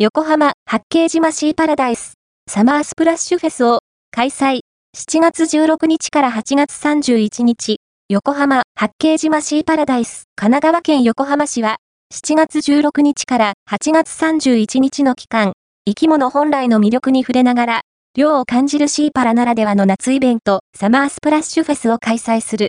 [0.00, 2.12] 横浜八景島シーパラダイス
[2.48, 3.80] サマースプラッシュフェスを
[4.12, 4.60] 開催。
[4.96, 7.78] 7月16日から8月31日、
[8.08, 11.78] 横浜八景島シーパラダイス神奈川県横浜市は
[12.14, 17.80] 7月16日から8月31日の期間、生き物本来の魅力に触れながら、
[18.16, 22.66] 量を感じるシーパラならではの夏イベント、サマースプラッシュフェスを開催する。